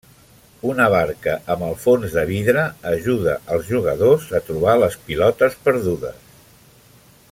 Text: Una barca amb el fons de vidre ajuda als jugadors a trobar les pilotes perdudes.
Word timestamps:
Una 0.69 0.85
barca 0.93 1.35
amb 1.55 1.65
el 1.67 1.75
fons 1.83 2.15
de 2.15 2.23
vidre 2.31 2.63
ajuda 2.93 3.37
als 3.57 3.69
jugadors 3.75 4.29
a 4.41 4.45
trobar 4.49 4.77
les 4.85 5.01
pilotes 5.11 5.63
perdudes. 5.69 6.37